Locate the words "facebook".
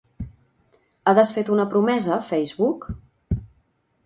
2.31-2.89